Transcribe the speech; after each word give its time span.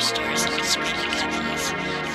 stars 0.00 0.44
and 0.44 0.54
expanding 0.54 1.10
heavens. 1.10 2.09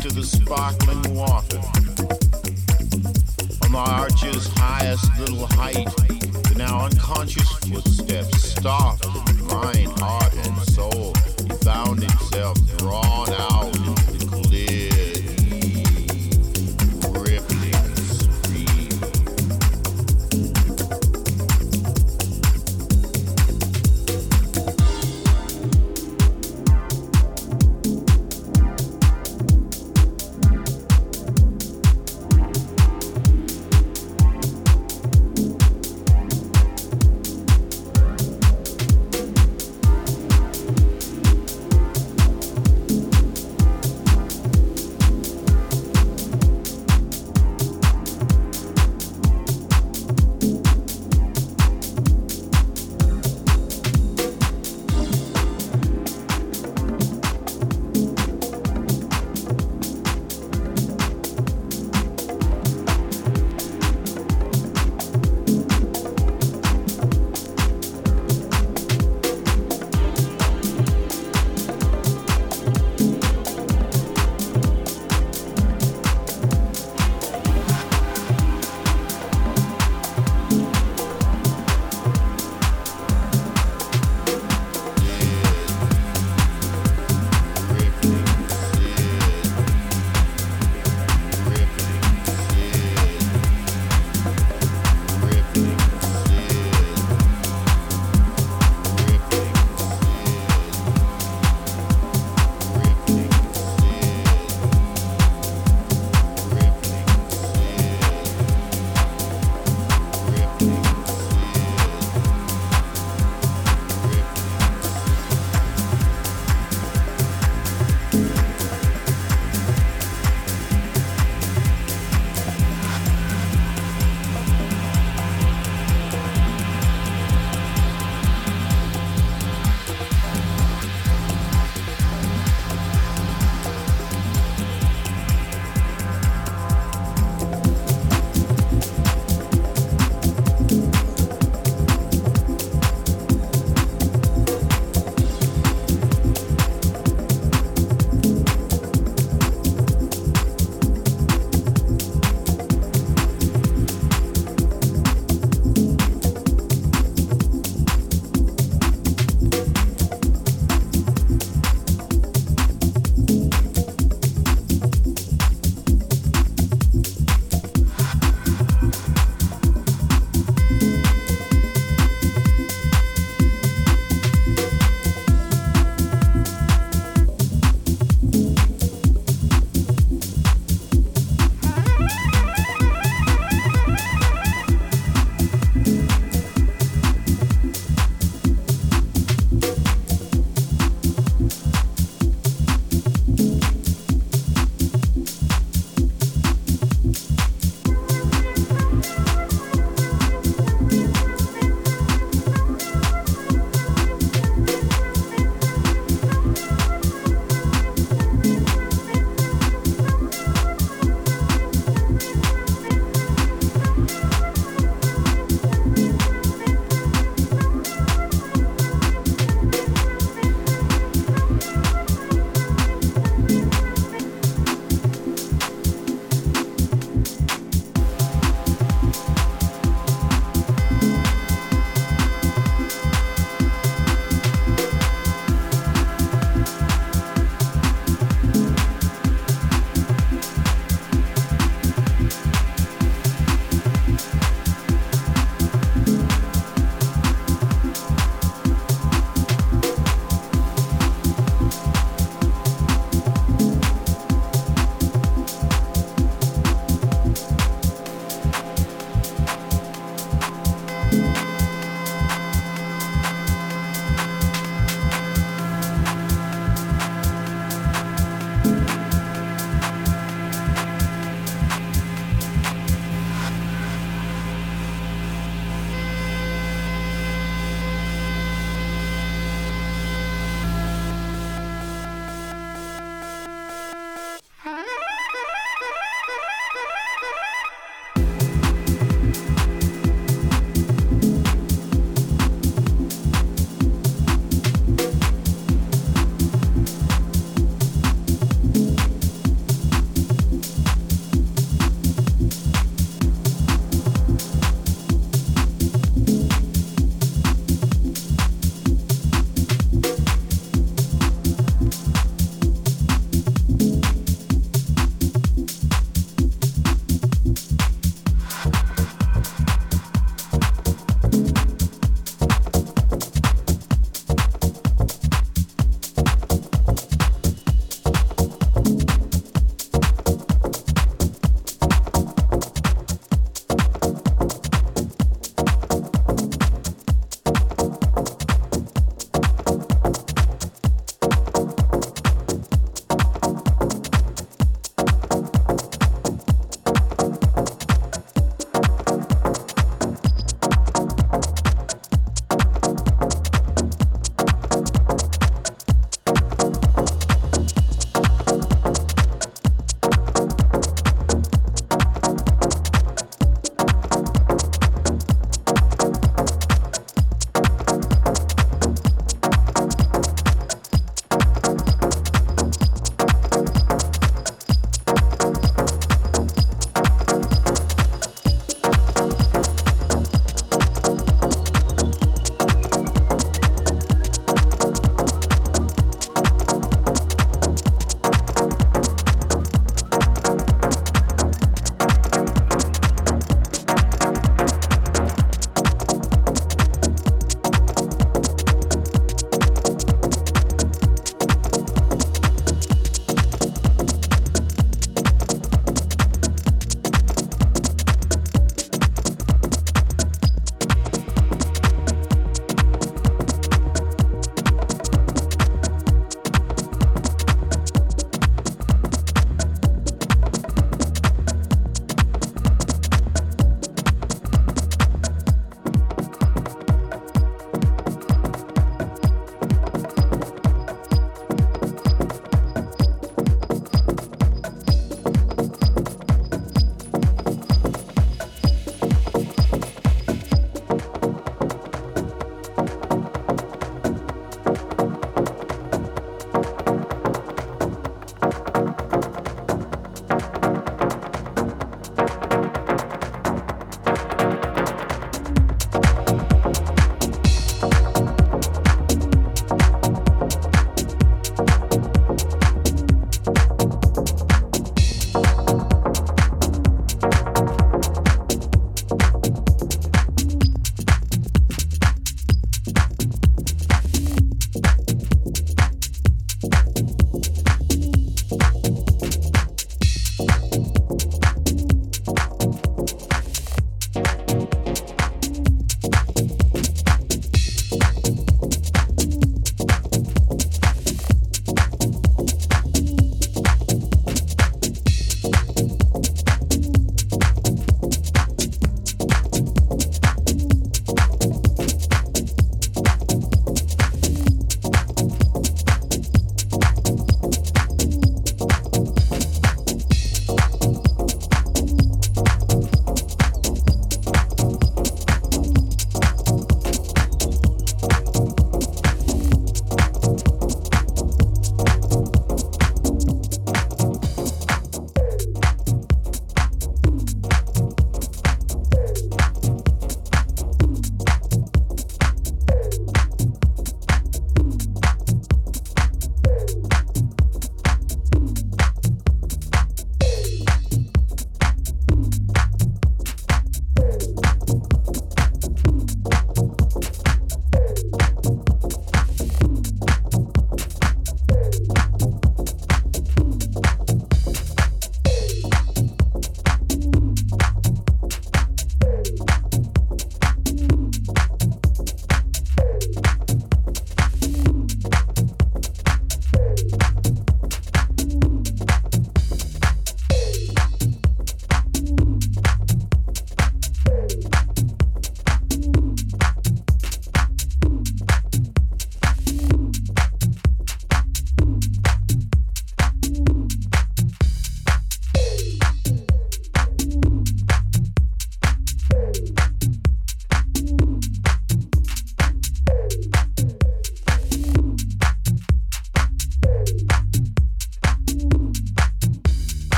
to 0.00 0.08
the 0.08 0.22
sparkling 0.22 1.14
water. 1.14 1.58
On 3.64 3.72
the 3.72 3.78
arch's 3.78 4.46
highest 4.56 5.04
little 5.18 5.46
height, 5.46 5.88
the 6.48 6.54
now 6.56 6.86
unconscious 6.86 7.50
footsteps 7.52 8.50
stopped, 8.52 9.06
mind, 9.44 9.88
heart, 10.00 10.34
and 10.34 10.56
soul. 10.70 11.12
He 11.44 11.50
found 11.62 12.00
himself 12.02 12.56
drawn 12.78 13.28
out. 13.28 13.89